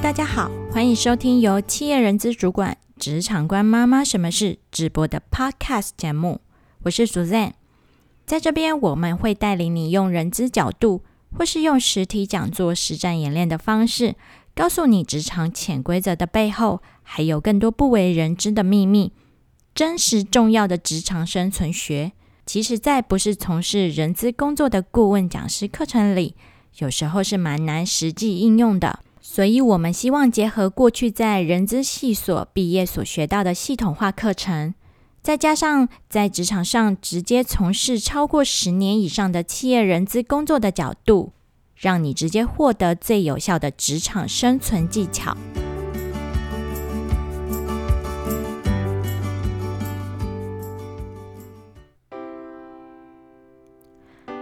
[0.00, 6.40] 大家好，欢迎收听由企业人资主管、职场官妈妈什么事直播的 Podcast 节目。
[6.84, 7.52] 我是 Suzanne，
[8.24, 11.02] 在这边我们会带领你用人资角度，
[11.36, 14.14] 或是用实体讲座、实战演练的方式，
[14.54, 19.12] 告诉你职场潜规则的背后，还有更多不为人知的秘密，
[19.74, 22.12] 真实重要的职场生存学。
[22.46, 26.36] 其实，在不是从事人资工作的顾问讲师课程里，
[26.78, 29.00] 有时候是蛮难实际应用的。
[29.30, 34.72] 所以，我们希望结合过去在人资系所毕业所学到的系统化课程，
[35.20, 41.32] 再加上在职场上直接从事超过十年以上的企业人资工作的角度，
[41.76, 45.36] 让你直接获得最有效的职场生存技巧。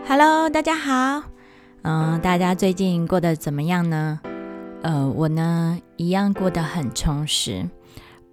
[0.07, 1.25] Hello，大家好，
[1.83, 4.21] 嗯，大家最近过得怎么样呢？
[4.83, 7.69] 呃，我呢一样过得很充实，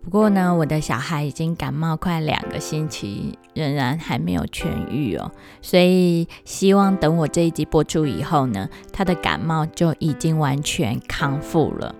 [0.03, 5.31] 不过呢，我的小孩已经感冒快两个星期，仍然还没有痊愈哦。
[5.61, 11.95] 所以希望等我这一集播出以后呢，他的感冒就已经完全康复了。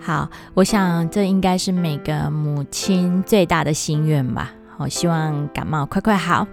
[0.00, 4.52] 好，我想这应该是每个母亲最大的心愿吧。
[4.78, 6.46] 我希望感冒快快好。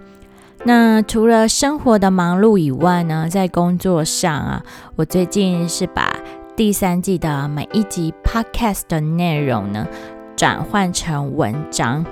[0.64, 4.62] 那除了生活的忙碌以外呢，在工作上啊，
[4.96, 6.14] 我最近是把
[6.60, 9.88] 第三季的每一集 podcast 的内容呢，
[10.36, 12.04] 转换成文章。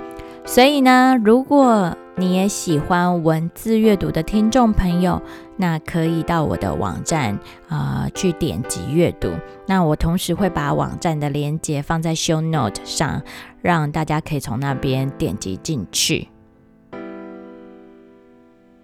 [0.46, 5.20] 所以呢，如果你也喜欢文字阅读的听众朋友，
[5.58, 9.30] 那可以到我的网站啊去点击阅读。
[9.66, 13.20] 那我同时会把网站的链接放在 show note 上，
[13.60, 16.28] 让大家可以从那边点击进去。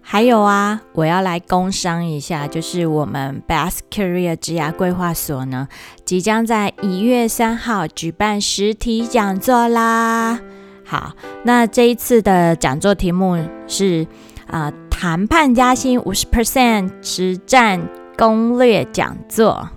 [0.06, 5.66] 还有啊，我要来工商一下，就是我们 Best Career 职涯规划所呢，
[6.04, 10.38] 即将在一月三号举办实体讲座啦。
[10.84, 11.14] 好，
[11.44, 14.06] 那这一次的讲座题目是
[14.46, 17.80] 啊，谈判加薪五十 percent 实战
[18.16, 19.70] 攻略讲座。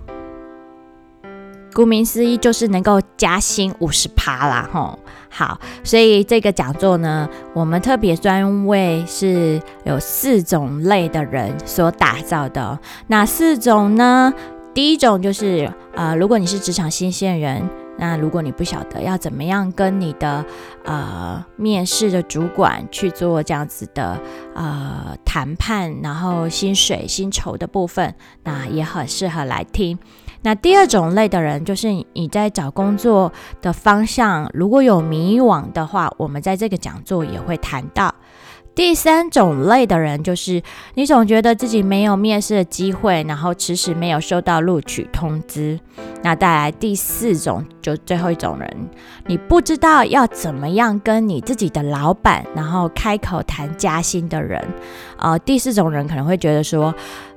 [1.74, 4.98] 顾名思义，就是能够加薪五十趴啦，吼。
[5.30, 12.78] 好，所以这个讲座呢，我们特别专为是有四种类的人所打造的。
[13.08, 14.32] 那四种呢？
[14.74, 17.68] 第一种就是呃，如果你是职场新鲜人，
[17.98, 20.44] 那如果你不晓得要怎么样跟你的
[20.84, 24.18] 呃面试的主管去做这样子的
[24.54, 28.14] 呃谈判，然后薪水薪酬的部分，
[28.44, 29.98] 那也很适合来听。
[30.42, 38.14] 那第二种类的人，就是你在找工作的方向如果有迷惘的话，我们在这个讲座也会谈到。
[38.74, 40.62] 第三种类的人，就是
[40.94, 45.80] 你总觉得自己没有面试的机会，然后迟迟没有收到录取通知。
[46.22, 48.88] 那带来第四种，就最后一种人，
[49.26, 54.64] 你不知道要怎么样跟你自己的老板，然后开口谈加薪的人。
[55.16, 56.94] 呃，第四种人可能会觉得说。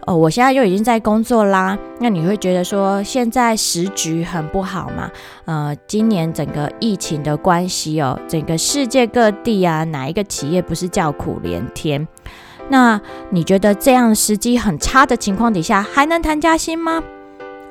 [0.08, 1.78] 哦，我现在就已经在工作啦。
[2.00, 5.10] 那你会觉得说现在时局很不好吗？
[5.46, 12.08] 呃，今年整个疫情的关系哦，整个世界各地啊，哪一个企业不是叫苦连天？
[12.70, 17.04] 那你觉得这样时机很差的情况底下，还能谈加薪吗？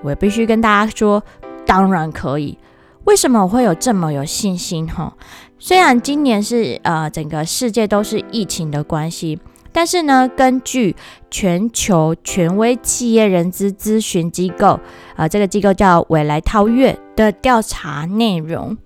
[0.03, 1.23] 我必须跟大家说，
[1.67, 2.57] 当然可以。
[3.05, 4.87] 为什么我会有这么有信心？
[4.87, 5.15] 哈，
[5.59, 9.41] 虽然今年是呃整个世界都是疫情的关系。
[9.73, 10.95] 但是呢，根据
[11.31, 14.79] 全球权威企业人资咨询机构，
[15.17, 18.77] 啊，这个机构叫未来超越的调查内容，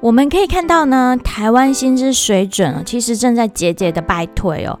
[0.00, 4.78] 我们可以看到呢，台湾薪资水准其实正在节节的败退哦。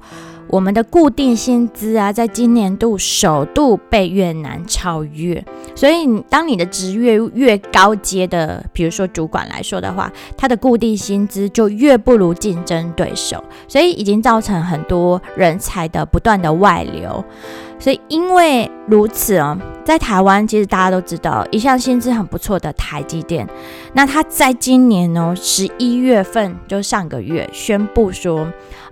[0.54, 5.44] 我们的固定薪资啊，在今年度首度被越南超越，
[5.74, 17.24] 所以当你的职越越高阶的，比如说主管来说的话，他的固定薪资就越不如竞争对手，所以已经造成很多人才的不断的外流。
[17.80, 23.44] 所以因为如此哦，在台湾其实大家都知道，一项薪资很不错的台积电，
[23.92, 28.46] 那他在今年哦十一月份，就上个月宣布说。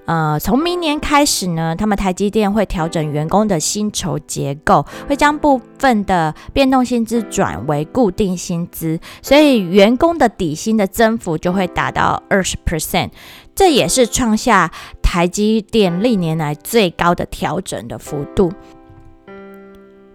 [0.05, 13.11] 呃，从明年开始呢，他们台积电会调整员工的薪酬结构，会将部分的变动薪资转为固定薪资，所以员工的底薪的增幅就会达到二十 percent，
[13.55, 18.53] 这也是创下台积电历年来最高的调整的幅度。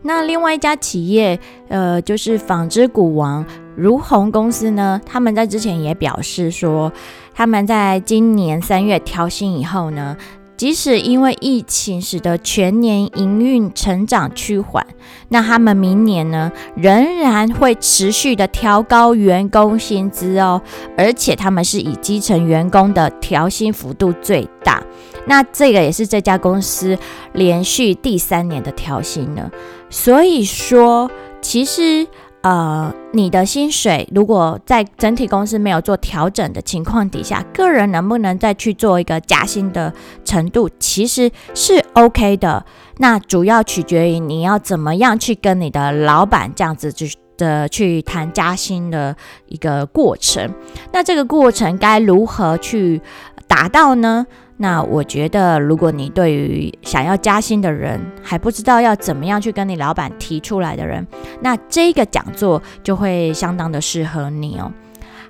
[0.03, 1.39] 那另外一家企业，
[1.69, 3.45] 呃，就是纺织股王
[3.77, 6.91] 如虹公司呢，他们在之前也表示说，
[7.35, 10.17] 他们在今年三月调薪以后呢，
[10.57, 14.83] 即使因为疫情使得全年营运成长趋缓，
[15.29, 20.59] 那他们明年呢仍然会持续的调高员工薪资哦，
[20.97, 24.81] 而且他们是以基层员工的调薪幅度最大。
[25.27, 26.97] 那这个也是这家公司
[27.33, 29.51] 连续第三年的调薪了。
[29.91, 31.11] 所以说，
[31.43, 32.07] 其实。
[32.41, 39.91] 呃，你的薪水如果在整体公司没有做调整的情况底下，个人能不能再去做一个加薪的
[40.23, 42.65] 程度，其实是 OK 的。
[42.99, 49.15] 那主要取决于你要怎么样去跟你的老板这样子去的去谈加薪的
[49.47, 50.49] 一个过程。
[50.93, 53.01] 那这个过程该如何去
[53.47, 54.25] 达到呢？
[54.59, 61.05] 那我觉得，如果你对于想要加薪的人还不知道要怎么样去跟你老板提出来的人，
[61.41, 64.71] 那这个讲座就会相当的适合你哦。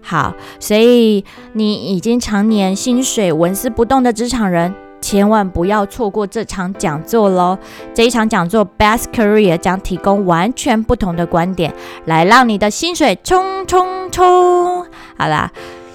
[0.02, 7.58] 好，所以你已经常年薪水纹丝不动的职场人，千万不要错过这场讲座喽！
[7.94, 11.74] 这一场讲座，Best Career 将提供完全不同的观点，
[12.06, 14.86] 来让你的薪水冲冲冲！
[15.18, 15.52] 好啦，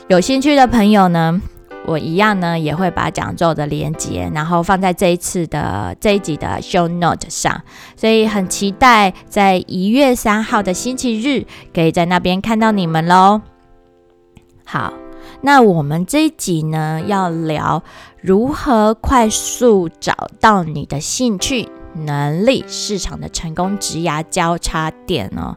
[0.09, 1.41] 有兴趣的朋友呢？
[1.87, 7.61] 我一样呢，也会把讲座的连接，然后放在这一次的这一集的 show note 上，
[7.97, 11.45] 所以很期待在一月三号的星期日，
[11.75, 13.41] 可以在那边看到你们喽。
[14.65, 14.93] 好，
[15.41, 17.83] 那我们这一集呢，要聊
[18.21, 25.57] 如何快速找到你的兴趣、能力、市场的成功职涯交叉点哦。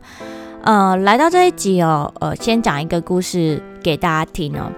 [0.63, 4.71] 呃，来到这一集哦，呃，先讲一个故事给大家听哦。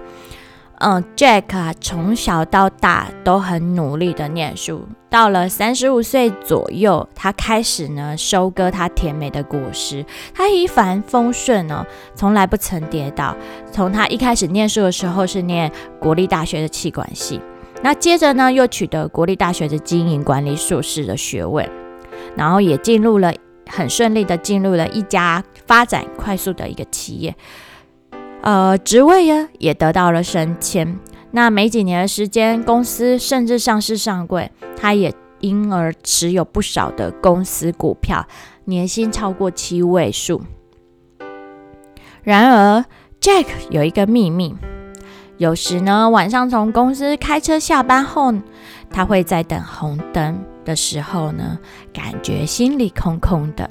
[0.80, 4.86] 嗯，Jack 啊，从小到大都很努力的念书。
[5.10, 10.04] 到了三十五岁左右，他开始呢收割他甜美的果实。
[10.32, 11.84] 他一帆风顺哦，
[12.14, 13.34] 从来不曾跌倒。
[13.72, 17.40] 从他一开始念书的时候是念国立大学的气管系，
[17.82, 21.68] 那接着呢又取得国立大学的经营管理硕士的学位，
[22.36, 23.32] 然后也进入了
[23.66, 27.34] 很顺利的进入了一家发展快速的一个企业。
[28.42, 30.98] 呃，职位呀也得到了升迁。
[31.32, 38.26] 那没几年的时间，公司甚至上市上柜，他也因而持有不少的公司股票，
[38.64, 40.40] 年薪超过七位数。
[42.22, 42.84] 然而
[43.20, 44.56] ，Jack 有一个秘密，
[45.36, 48.32] 有时呢晚上从公司开车下班后，
[48.90, 51.58] 他会在等红灯的时候呢，
[51.92, 53.68] 感觉心里空空的。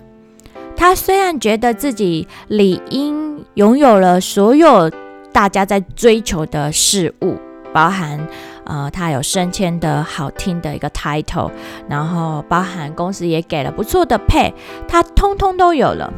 [0.77, 4.89] 他虽然觉得自己理应拥有了所有
[5.33, 7.35] 大家在追求的事物，
[7.73, 8.25] 包含
[8.63, 11.49] 呃，他有升迁的好听的一个 title，
[11.89, 14.53] 然后包含公司也给了不错的 pay，
[14.87, 16.13] 他通通都有了，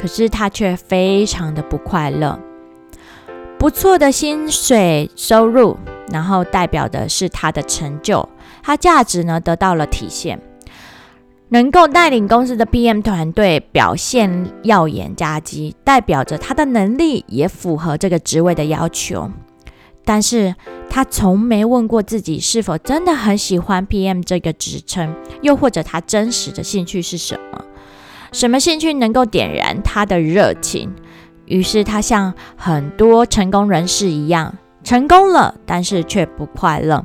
[0.00, 2.38] 可是他却非常的不快乐。
[3.58, 5.76] 不错的薪水收入，
[6.12, 8.28] 然后代表的是他的成就，
[8.62, 10.40] 他价值呢得到了体现。
[11.48, 19.30] 能够带领公司的 PM 团队表现耀眼佳绩，代表着他的能力也符合这个职位的要求。
[20.04, 20.54] 但是
[20.90, 27.64] 他从没问过自己是否真的很喜欢 PM 这个职称，又或者他真实的兴趣是什么？
[28.32, 30.92] 什么兴趣能够点燃他的热情？
[31.44, 37.04] 于是他像很多成功人士一样，成功了，但是却不快乐。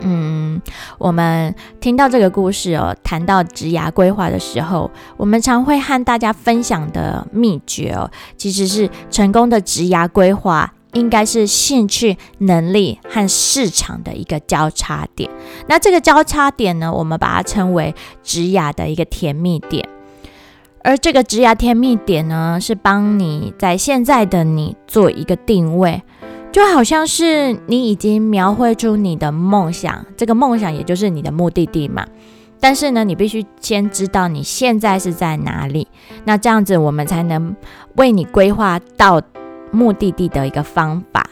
[0.00, 0.60] 嗯，
[0.98, 15.30] 我们听到这个故事哦，谈到职涯规划的时候，我们常会和大家分享的秘诀哦，其实是成功的职涯规划应该是兴趣、能力和市场的一个交叉点。
[15.68, 19.88] 那这个交叉点呢，我们把它称为职涯的一个甜蜜点。
[20.84, 26.02] 而这个职涯甜蜜点呢，是帮你在现在的你做一个定位。
[26.52, 32.06] 就好像是你已经描绘出你的梦想，这个梦想也就是你的目的地嘛。
[32.60, 35.88] 但是呢，你必须先知道你现在是在哪里，
[36.24, 37.56] 那这样子我们才能
[37.96, 39.20] 为你规划到
[39.70, 41.26] 目的地的一个方法。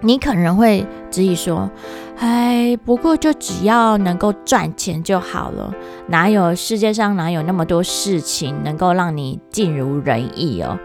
[0.00, 1.70] 你可能会质疑说
[2.18, 5.72] ：“哎，不过就只要能够赚钱就好了，
[6.08, 10.76] 哪有世界上哪有那么多事情能够让你尽如人意哦？”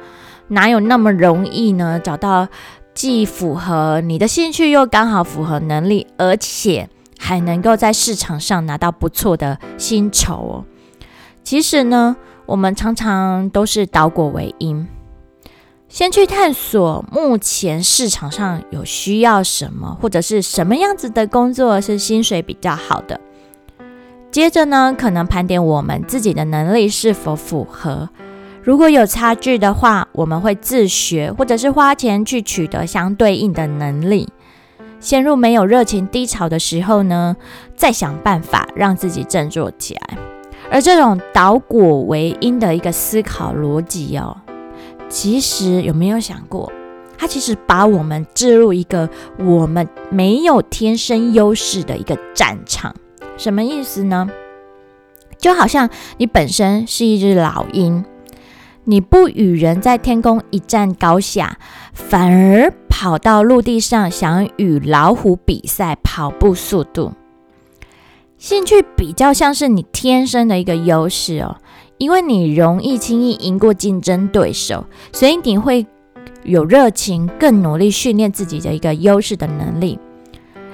[0.48, 2.00] 哪有那么容易呢？
[2.00, 2.48] 找到
[2.94, 6.88] 既符合你的兴趣，又刚好符合能力，而且
[7.18, 10.66] 还能够在市场上拿到不错的薪酬哦。
[11.44, 14.88] 其实呢，我们常常都是倒果为因，
[15.90, 23.20] 先去探索目前市场上有需要什么，或者是什么样子的工作是薪水比较好的。
[24.32, 28.10] 接着呢，可能盘点我们自己的能力是否符合。
[28.66, 34.28] 如果有差距的话，我们会自学，或者是花钱去取得相对应的能力。
[35.00, 37.38] 陷入没有热情、低潮的时候呢，
[37.76, 40.18] 再想办法让自己振作起来。
[40.72, 44.36] 而这种倒果为因的一个思考逻辑哦，
[45.08, 46.72] 其实有没有想过，
[47.20, 49.08] 它其实把我们置入一个
[49.38, 52.96] 我们没有天生优势的一个战场。
[53.38, 54.28] 什么意思呢？
[55.38, 58.04] 就好像你本身是一只老鹰，
[58.88, 61.58] 你不与人在天空一战高下，
[61.92, 67.14] 反而跑到陆地上想与老虎比赛跑步速度。
[68.38, 71.58] 兴趣比较像是你天生的一个优势哦，
[71.98, 75.88] 因为你容易轻易赢过竞争对手，所以你会
[76.44, 79.98] 有热情，更努力训练自己的一个优势的能力。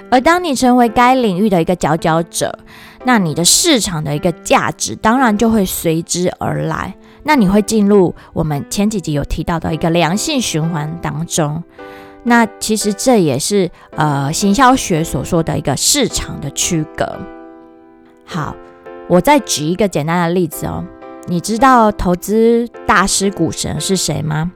[0.09, 2.59] 而当你成为该领域的一个佼佼者，
[3.05, 6.93] 那你的市场的一个价值当然就会随之而来。
[7.23, 11.63] 那你会进入我们前几集有提到的一个良性循环当中。
[12.23, 17.19] 那其实这也是呃行销学所说的一个市场的区隔。
[18.25, 18.55] 好，
[19.07, 20.85] 我再举一个简单的例子哦。
[21.27, 24.51] 你知道投资大师股神是谁吗？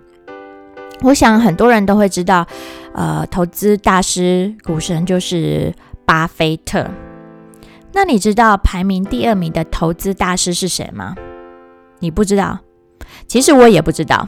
[1.01, 2.47] 我想很多人都会知道，
[2.93, 5.73] 呃，投资大师股神就是
[6.05, 6.87] 巴菲特。
[7.93, 11.15] 那你知道排名第二名的投资大师是谁吗？
[12.05, 12.59] 你不知道？
[13.27, 14.27] 其实我也不知道。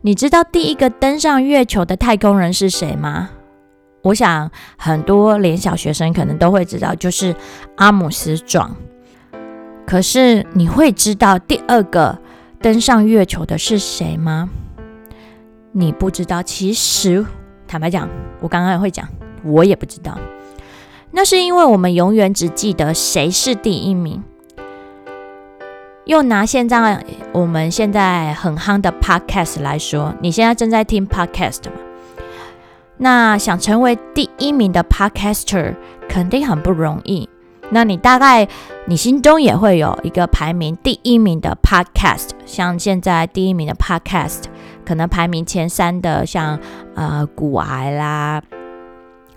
[0.00, 3.28] 你知道第一个登上月球的太空人是谁吗？
[4.00, 7.36] 我想很多连小学生可能都会知道，就是
[7.76, 8.74] 阿姆斯壮。
[9.86, 12.18] 可是你会知道第二个
[12.62, 14.48] 登上月球的是谁吗？
[15.72, 16.42] 你不知道。
[16.42, 17.26] 其实
[17.68, 18.08] 坦白讲，
[18.40, 19.06] 我刚刚也会讲，
[19.44, 20.18] 我也不知道。
[21.10, 24.22] 那是因为我们永远只记得谁是第一名。
[26.06, 31.76] 又拿现在我们现在很夯的 podcast 来说，你现在正在听 podcast 吗？
[32.98, 35.74] 那想成为第一名的 podcaster
[36.08, 37.28] 肯定很不容易。
[37.70, 38.46] 那你大概
[38.86, 44.44] 你心中也会有一个排名第一名的 podcast，像现在第一名的 podcast，
[44.84, 46.60] 可能排名前三的，像
[46.94, 48.42] 呃骨癌啦、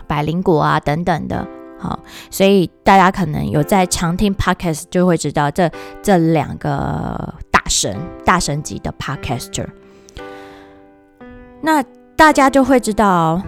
[0.05, 1.47] 百灵果啊等等的。
[1.79, 1.99] 好，
[2.31, 5.69] 所以大家可能有在常听 podcast，就会知道这
[6.01, 9.67] 这两个大神、大神级的 podcaster。
[11.61, 11.83] 那
[12.15, 13.41] 大家就会知道，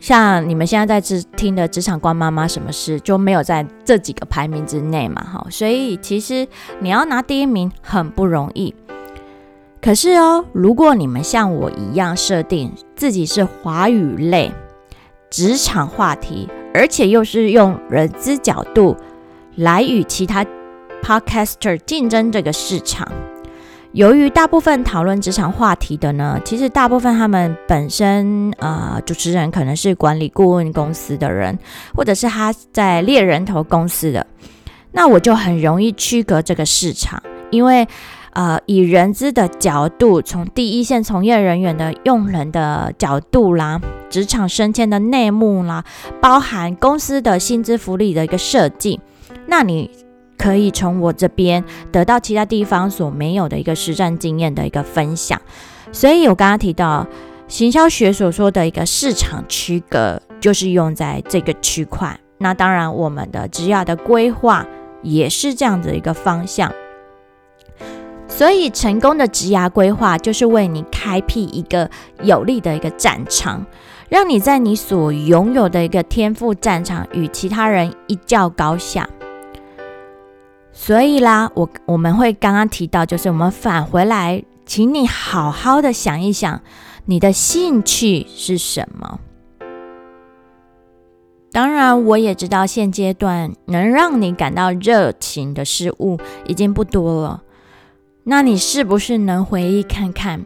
[0.00, 5.22] 像你们现在在职听的《职场观妈妈》什么事就没有在这几个排名之内嘛？
[5.22, 6.46] 哈，所以其实
[6.80, 8.74] 你要拿第一名很不容易。
[9.82, 14.52] 可是哦，如果你们像我一样设定自己是华语类
[15.30, 18.96] 职场话题，而且又是用人资角度
[19.56, 20.44] 来与其他
[21.02, 23.10] podcaster 竞争这个市场。
[23.92, 31.58] 由于大部分讨论职场话题的呢，其实大部分他们本身呃主持人可能是管理顾问公司的人，
[31.92, 34.24] 或者是他在猎人头公司的，
[34.92, 37.84] 那我就很容易区隔这个市场，因为
[38.32, 45.84] 呃以人资的角度，从第一线从业人员的用人的角度啦，职场升迁的内幕啦，
[46.20, 49.00] 包含公司的薪资福利的一个设计，
[49.46, 49.90] 那你。
[50.42, 55.38] 可以从我这边得到其他地方所没有的一个实战经验的一个分享，
[55.92, 57.06] 所以我刚刚提到
[57.46, 62.18] 行销学所说的一个市场区隔，就是用在这个区块。
[62.38, 64.64] 那当然，我们的职业的规划
[65.02, 66.72] 也是这样子一个方向。
[68.40, 71.90] 所以，成功的职涯规划就是为你开辟一个
[72.22, 73.66] 有利的一个战场，
[74.08, 79.06] 让你在你所拥有的一个天赋战场与其他人一较高下。
[80.72, 86.62] 所以啦，我我们会刚刚提到，就是我们返回来，请你好好的想一想，
[87.04, 89.20] 你的兴趣是什么？
[91.52, 97.42] 当然，我也知道现阶段能让你感到热情的事物已经不多了。
[98.24, 100.44] 那你是不是能回忆看看，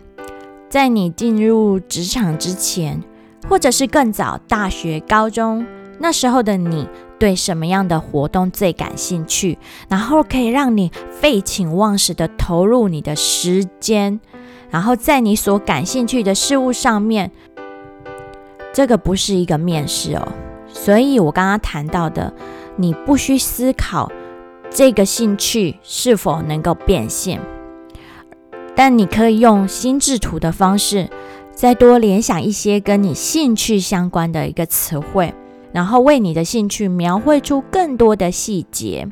[0.69, 3.03] 在你进入职场之前，
[3.49, 5.67] 或者是更早，大学、高中
[5.99, 6.89] 那时候的你？
[7.17, 9.57] 对什么样的活动最感兴趣，
[9.89, 14.21] 然后可以让你废寝忘食的投入你的时间，
[14.69, 17.31] 然后在你所感兴趣的事物上面，
[18.75, 20.29] 这个不是一个面试哦。
[20.69, 22.35] 所以我刚刚谈到的，
[22.77, 24.11] 你不需思考
[24.69, 27.41] 这个兴趣是否能够变现，
[28.75, 31.09] 但你可以用心智图的方式，
[31.53, 35.33] 再多联想一些跟你兴趣相关的一个词汇。
[35.73, 39.09] 然后为你的兴趣描绘出更多的细节。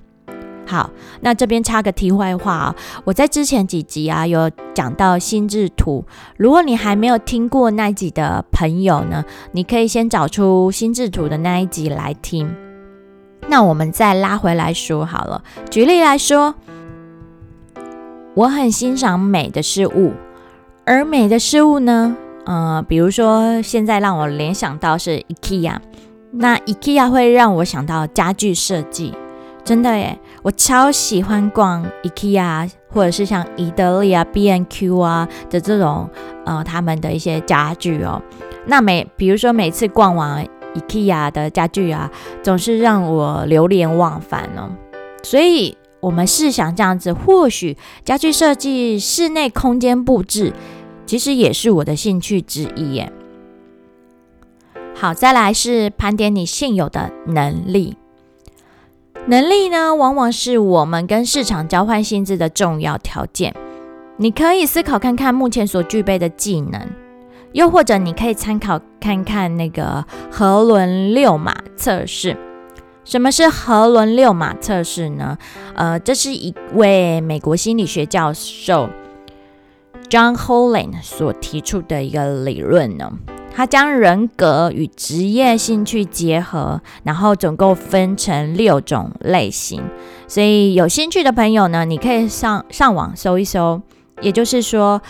[0.65, 0.91] 好，
[1.21, 6.05] 那这边插个题外话啊，我在之前几集啊有讲到心智图，
[6.37, 12.49] 如果你还没有听过那一集的朋友呢，你可以先找出心智图的那一集来听。
[13.49, 16.55] 那我们再拉回来说好了，举例来说，
[18.35, 20.13] 我很欣赏美的事物，
[20.87, 25.77] 而美的事物呢，呃，比如说现在让我联想到是 IKEA，
[26.31, 29.15] 那 IKEA 会让我想到家具设计。
[29.65, 36.09] 真的耶，我超喜欢逛 IKEA，或者是像宜得利啊、B&Q 啊的这种
[36.47, 38.21] 呃他们的一些家具哦。
[38.67, 42.11] 那每比如说每次逛完 IKEA 的家具啊，
[42.43, 44.71] 总是让我流连忘返哦。
[45.23, 50.53] 所以，我们试想这样子，或许家具设计、室内空间布置，
[51.07, 53.13] 其实也是我的兴趣之一耶。
[54.97, 57.97] 好，再来是盘点你现有的能力。
[59.27, 63.55] 能力呢，往往是我们跟市场交换薪资的重要条件。
[64.17, 66.81] 你可以思考看看目前所具备的技能，
[67.53, 72.37] 又或者你可以参考看看那个核轮六码测试。
[73.05, 75.37] 什么是核轮六码测试呢？
[75.75, 78.89] 呃，这是一位美国心理学教授
[80.09, 83.13] John Holland 所提出的一个理论呢。
[83.55, 89.83] 他将人格与职业兴趣结合，然后总共分成六种类型。
[90.27, 93.83] 所以有兴趣的朋友呢，你可以上上网搜一搜。
[94.23, 95.03] 也就是说，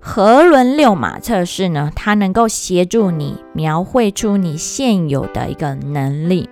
[0.00, 6.48] 河轮六码测试呢，它能够协助你描绘出你现有的一个能力。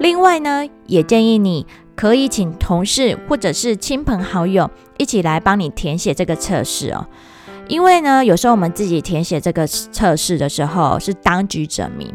[0.00, 7.06] 另外呢，也建议你可以请同事或者是亲朋好友一起来帮你填写这个测试哦。
[7.68, 12.12] 因为呢，有时候我们自己填写这个测试的时候是当局者迷，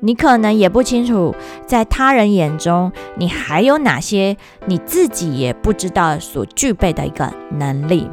[0.00, 1.34] 你可能也不清楚，
[1.66, 8.08] 在他人眼中你还有哪些你自己也不知道所具备的一个能力。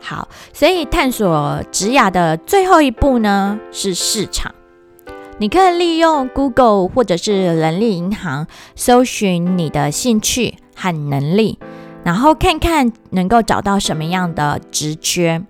[0.00, 4.54] 好，所以探索职涯的最后一步呢是市场，
[5.38, 11.58] 你可以利用 Google 或者是人力银行搜寻你的兴趣和能力。
[12.04, 15.42] 然后看看能够找到什么样的职缺。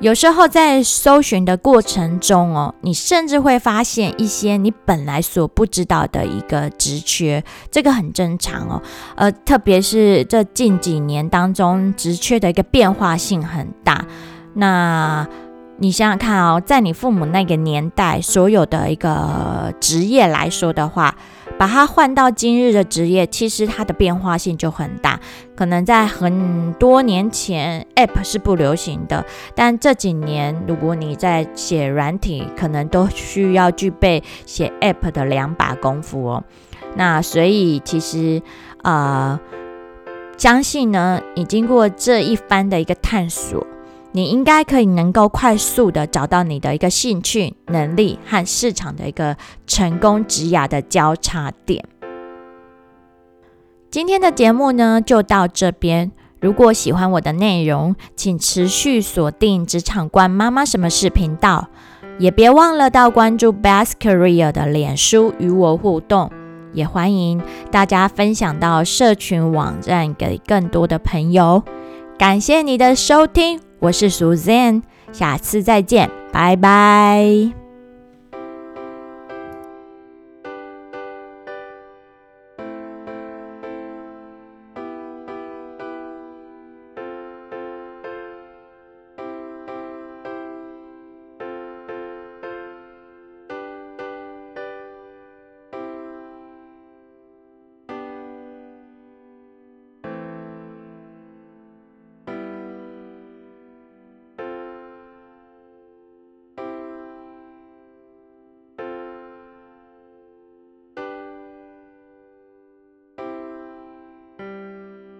[0.00, 8.82] 有时候在搜寻的过程中哦，你甚至会发现一些你本来所不知道的一个职缺，这个很正常哦。
[9.16, 14.04] 呃，特别是这近几年当中，职缺的一个变化性很大。
[14.54, 15.26] 那
[15.78, 21.16] 你想想看哦，在你父母那个年代，所有的一个职业来说的话。
[21.56, 25.20] 把它换到今日的职业，其实它的变化性就很大。
[25.54, 36.44] 可能在很多年前，App 是不流行的，但这几年，如果你在写软体，可能都需要具备写 App 的两把功夫哦。
[36.96, 38.42] 那所以其实，
[38.82, 39.38] 呃，
[40.36, 43.64] 相信呢，你经过这一番的一个探索。
[44.16, 51.84] 你应该可以能够快速的找到你的一个兴趣、能力和市场的一个成功职涯的交叉点。
[53.90, 56.12] 今天的节目呢就到这边。
[56.40, 61.66] 如果喜欢我的内容，请持续锁定职场观妈妈什么事频道，
[62.20, 66.30] 也别忘了到关注 Best Career 的脸书与我互动，
[66.72, 71.64] 也欢迎大家分享到社群网站给更多的朋友。
[72.16, 73.73] 感谢你的收听。
[73.78, 74.82] 我是 Suzanne，
[75.12, 77.63] 下次再见，拜拜。